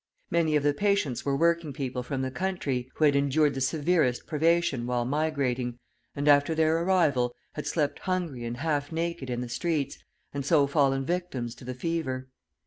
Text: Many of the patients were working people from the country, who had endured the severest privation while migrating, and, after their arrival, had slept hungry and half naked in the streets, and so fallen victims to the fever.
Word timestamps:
Many 0.31 0.55
of 0.55 0.63
the 0.63 0.73
patients 0.73 1.25
were 1.25 1.37
working 1.37 1.73
people 1.73 2.01
from 2.01 2.23
the 2.23 2.31
country, 2.31 2.89
who 2.95 3.05
had 3.05 3.15
endured 3.15 3.53
the 3.53 3.61
severest 3.61 4.25
privation 4.25 4.87
while 4.87 5.05
migrating, 5.05 5.77
and, 6.15 6.27
after 6.27 6.55
their 6.55 6.81
arrival, 6.81 7.35
had 7.53 7.67
slept 7.67 7.99
hungry 7.99 8.43
and 8.43 8.57
half 8.57 8.91
naked 8.91 9.29
in 9.29 9.41
the 9.41 9.47
streets, 9.47 9.99
and 10.33 10.43
so 10.43 10.65
fallen 10.65 11.05
victims 11.05 11.53
to 11.53 11.65
the 11.65 11.75
fever. 11.75 12.29